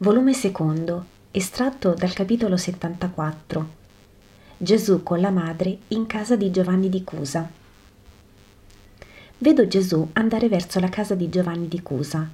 [0.00, 3.68] Volume secondo, estratto dal capitolo 74.
[4.56, 7.50] Gesù con la madre in casa di Giovanni di Cusa.
[9.38, 12.30] Vedo Gesù andare verso la casa di Giovanni di Cusa.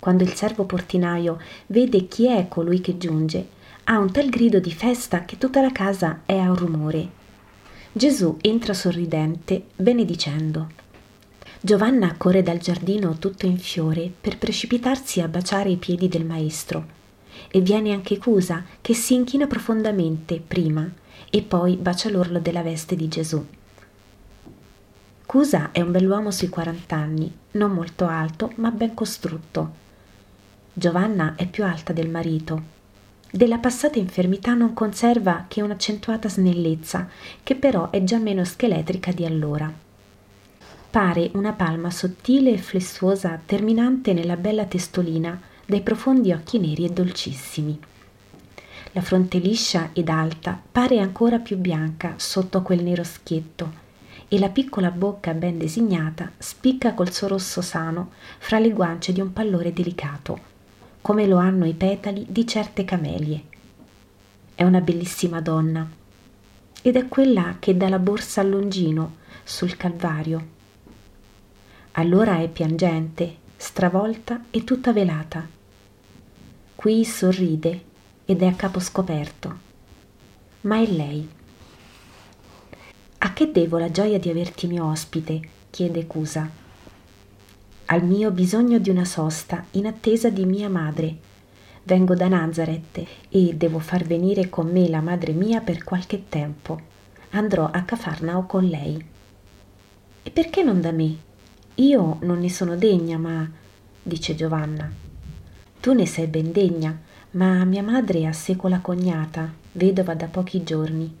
[0.00, 3.46] Quando il servo portinaio vede chi è colui che giunge,
[3.84, 7.08] ha un tal grido di festa che tutta la casa è a un rumore.
[7.92, 10.85] Gesù entra sorridente, benedicendo.
[11.66, 16.86] Giovanna corre dal giardino tutto in fiore per precipitarsi a baciare i piedi del maestro.
[17.48, 20.88] E viene anche Cusa, che si inchina profondamente prima
[21.28, 23.44] e poi bacia l'orlo della veste di Gesù.
[25.26, 29.72] Cusa è un bell'uomo sui 40 anni, non molto alto, ma ben costrutto.
[30.72, 32.62] Giovanna è più alta del marito.
[33.28, 37.08] Della passata infermità non conserva che un'accentuata snellezza,
[37.42, 39.84] che però è già meno scheletrica di allora.
[40.96, 46.88] Pare una palma sottile e flessuosa terminante nella bella testolina dai profondi occhi neri e
[46.88, 47.78] dolcissimi.
[48.92, 53.70] La fronte liscia ed alta pare ancora più bianca sotto quel nero schietto
[54.26, 59.20] e la piccola bocca ben designata spicca col suo rosso sano fra le guance di
[59.20, 60.38] un pallore delicato,
[61.02, 63.42] come lo hanno i petali di certe camelie.
[64.54, 65.86] È una bellissima donna
[66.80, 70.54] ed è quella che dà la borsa al longino sul Calvario.
[71.98, 75.48] Allora è piangente, stravolta e tutta velata.
[76.74, 77.84] Qui sorride
[78.26, 79.58] ed è a capo scoperto.
[80.62, 81.26] Ma è lei.
[83.16, 85.40] A che devo la gioia di averti mio ospite?
[85.70, 86.46] chiede Cusa.
[87.86, 91.16] Al mio bisogno di una sosta in attesa di mia madre.
[91.82, 96.78] Vengo da Nazareth e devo far venire con me la madre mia per qualche tempo.
[97.30, 99.02] Andrò a Cafarnao con lei.
[100.22, 101.25] E perché non da me?
[101.78, 103.46] Io non ne sono degna, ma
[104.02, 104.90] dice Giovanna.
[105.78, 106.98] Tu ne sei ben degna,
[107.32, 111.14] ma mia madre ha seco la cognata, vedova da pochi giorni.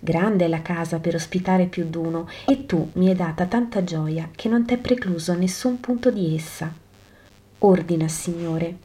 [0.00, 4.28] Grande è la casa per ospitare più d'uno, e tu mi hai data tanta gioia
[4.34, 6.74] che non t'è precluso nessun punto di essa.
[7.58, 8.78] Ordina, Signore,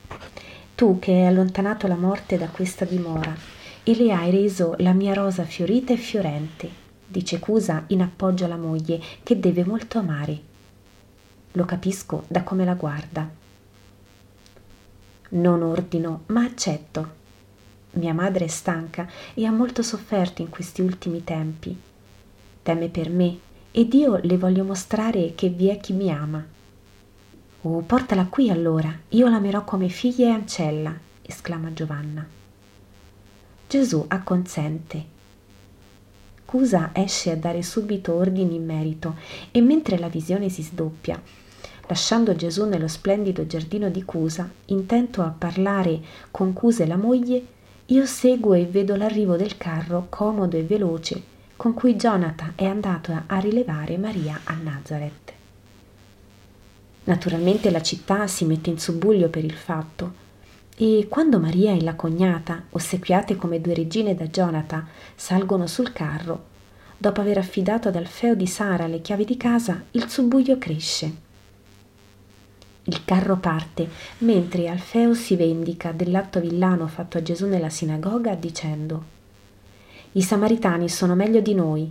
[0.76, 3.36] tu che hai allontanato la morte da questa dimora,
[3.84, 6.82] e le hai reso la mia rosa fiorita e fiorente,
[7.14, 10.42] dice Cusa in appoggio alla moglie, che deve molto amare.
[11.52, 13.30] Lo capisco da come la guarda.
[15.30, 17.22] Non ordino, ma accetto.
[17.92, 21.80] Mia madre è stanca e ha molto sofferto in questi ultimi tempi.
[22.64, 23.38] Teme per me
[23.70, 26.44] ed io le voglio mostrare che vi è chi mi ama.
[27.62, 32.28] Oh, portala qui allora, io l'amerò come figlia e ancella, esclama Giovanna.
[33.68, 35.06] Gesù acconsente.
[36.54, 39.16] Cusa esce a dare subito ordini in merito
[39.50, 41.20] e mentre la visione si sdoppia,
[41.88, 46.00] lasciando Gesù nello splendido giardino di Cusa, intento a parlare
[46.30, 47.44] con Cusa e la moglie,
[47.88, 51.24] io seguo e vedo l'arrivo del carro comodo e veloce
[51.56, 55.34] con cui Jonathan è andato a rilevare Maria a Nazareth.
[57.06, 60.22] Naturalmente la città si mette in subbuglio per il fatto
[60.76, 66.52] e quando Maria e la cognata, ossequiate come due regine da Jonathan, salgono sul carro,
[66.98, 71.22] dopo aver affidato ad Alfeo di Sara le chiavi di casa, il subbuglio cresce.
[72.86, 73.88] Il carro parte,
[74.20, 79.04] mentre Alfeo si vendica dell'atto villano fatto a Gesù nella sinagoga dicendo
[80.14, 81.90] I samaritani sono meglio di noi.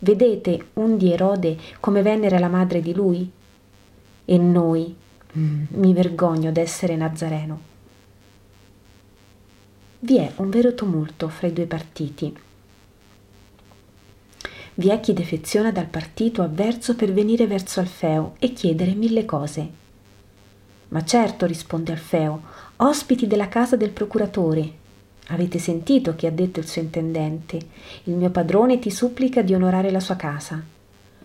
[0.00, 3.30] Vedete un di Erode come venera la madre di lui?
[4.24, 4.94] E noi,
[5.36, 7.76] mm, mi vergogno d'essere nazareno.
[10.00, 12.36] Vi è un vero tumulto fra i due partiti.
[14.74, 19.86] Vi è chi defeziona dal partito avverso per venire verso Alfeo e chiedere mille cose
[20.88, 22.42] ma certo, risponde Alfeo,
[22.76, 24.86] ospiti della casa del procuratore.
[25.28, 27.58] Avete sentito che ha detto il suo intendente.
[28.04, 30.62] Il mio padrone ti supplica di onorare la sua casa.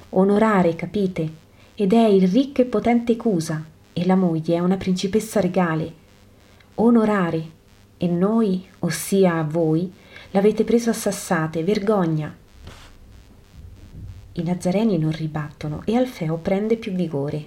[0.09, 1.41] Onorare, capite?
[1.75, 3.63] Ed è il ricco e potente Cusa,
[3.93, 6.01] e la moglie è una principessa regale.
[6.75, 7.49] Onorare,
[8.03, 9.89] e noi, ossia voi,
[10.31, 12.35] l'avete preso a sassate, vergogna.
[14.33, 17.45] I nazareni non ribattono e Alfeo prende più vigore.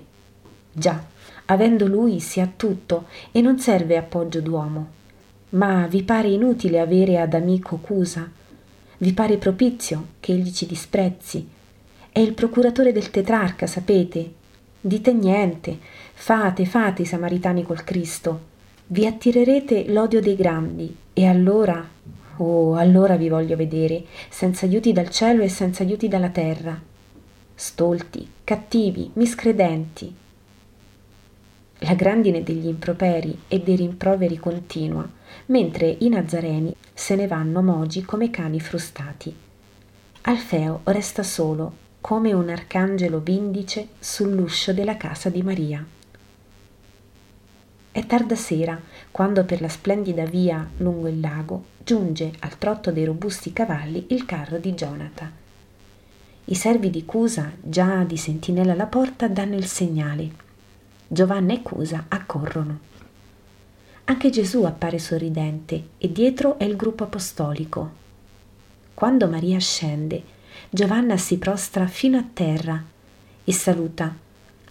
[0.72, 1.04] Già,
[1.46, 4.88] avendo lui si ha tutto e non serve appoggio d'uomo.
[5.50, 8.26] Ma vi pare inutile avere ad amico Cusa?
[8.96, 11.46] Vi pare propizio che egli ci disprezzi?
[12.10, 14.32] È il procuratore del tetrarca, sapete?
[14.80, 15.78] Dite niente,
[16.14, 18.54] fate, fate i samaritani col Cristo.
[18.88, 21.84] Vi attirerete l'odio dei grandi e allora,
[22.36, 26.80] oh, allora vi voglio vedere, senza aiuti dal cielo e senza aiuti dalla terra.
[27.52, 30.14] Stolti, cattivi, miscredenti,
[31.80, 35.06] La grandine degli improperi e dei rimproveri continua,
[35.46, 39.34] mentre i nazareni se ne vanno mogi come cani frustati.
[40.22, 45.84] Alfeo resta solo, come un arcangelo vindice sull'uscio della casa di Maria.
[47.96, 48.78] È tarda sera,
[49.10, 54.26] quando per la splendida via lungo il lago giunge al trotto dei robusti cavalli il
[54.26, 55.32] carro di Jonathan.
[56.44, 60.28] I servi di Cusa, già di sentinella alla porta, danno il segnale.
[61.08, 62.80] Giovanna e Cusa accorrono.
[64.04, 67.90] Anche Gesù appare sorridente e dietro è il gruppo apostolico.
[68.92, 70.22] Quando Maria scende,
[70.68, 72.84] Giovanna si prostra fino a terra
[73.42, 74.14] e saluta.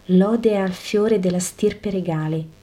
[0.09, 2.61] Lode al fiore della stirpe regale,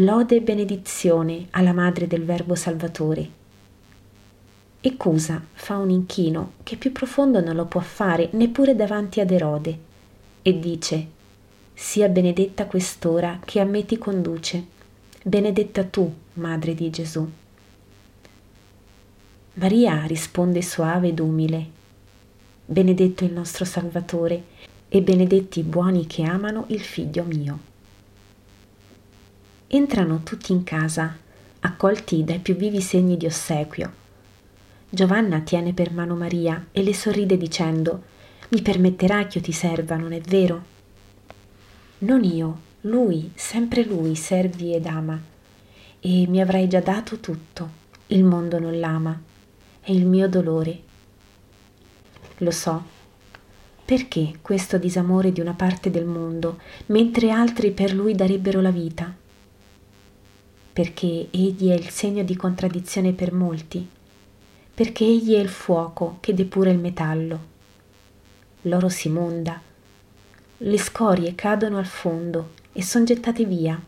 [0.00, 3.30] lode e benedizione alla madre del Verbo Salvatore.
[4.80, 9.32] E Cusa fa un inchino che più profondo non lo può fare neppure davanti ad
[9.32, 9.78] Erode
[10.42, 11.06] e dice
[11.74, 14.66] Sia benedetta quest'ora che a me ti conduce,
[15.24, 17.28] benedetta tu, Madre di Gesù.
[19.54, 21.76] Maria risponde soave ed umile
[22.64, 24.44] benedetto il nostro Salvatore
[24.88, 27.67] e benedetti i buoni che amano il figlio mio.
[29.68, 31.16] Entrano tutti in casa,
[31.60, 33.92] accolti dai più vivi segni di ossequio.
[34.90, 38.02] Giovanna tiene per mano Maria e le sorride dicendo
[38.48, 40.76] Mi permetterà che io ti serva, non è vero?
[41.98, 45.20] Non io, lui, sempre lui, servi ed ama.
[46.00, 47.70] E mi avrai già dato tutto.
[48.08, 49.20] Il mondo non l'ama.
[49.80, 50.86] È il mio dolore
[52.38, 52.96] lo so.
[53.84, 59.14] Perché questo disamore di una parte del mondo, mentre altri per lui darebbero la vita?
[60.78, 63.84] Perché egli è il segno di contraddizione per molti?
[64.74, 67.40] Perché egli è il fuoco che depura il metallo?
[68.62, 69.60] L'oro si monda,
[70.58, 73.82] le scorie cadono al fondo e son gettate via.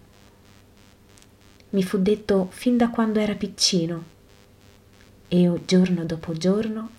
[1.70, 4.04] Mi fu detto fin da quando era piccino
[5.28, 6.90] e giorno dopo giorno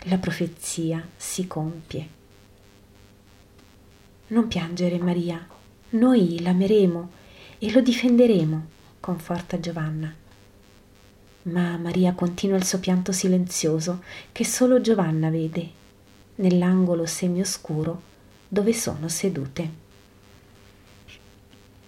[0.00, 2.08] la profezia si compie.
[4.26, 5.42] Non piangere, Maria,
[5.92, 7.10] noi l'ameremo
[7.56, 10.14] e lo difenderemo, conforta Giovanna.
[11.42, 14.02] Ma Maria continua il suo pianto silenzioso
[14.32, 15.70] che solo Giovanna vede
[16.36, 18.02] nell'angolo semioscuro
[18.48, 19.86] dove sono sedute.